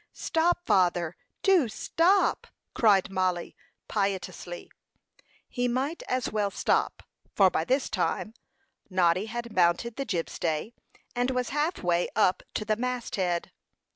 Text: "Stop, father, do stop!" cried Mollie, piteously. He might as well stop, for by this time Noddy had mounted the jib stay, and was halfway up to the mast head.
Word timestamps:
"Stop, 0.13 0.65
father, 0.65 1.15
do 1.43 1.67
stop!" 1.69 2.47
cried 2.73 3.11
Mollie, 3.11 3.55
piteously. 3.87 4.71
He 5.47 5.67
might 5.67 6.01
as 6.09 6.31
well 6.31 6.49
stop, 6.49 7.03
for 7.35 7.51
by 7.51 7.63
this 7.65 7.87
time 7.87 8.33
Noddy 8.89 9.27
had 9.27 9.53
mounted 9.53 9.97
the 9.97 10.05
jib 10.05 10.27
stay, 10.27 10.73
and 11.15 11.29
was 11.29 11.49
halfway 11.49 12.09
up 12.15 12.41
to 12.55 12.65
the 12.65 12.75
mast 12.77 13.15
head. 13.15 13.51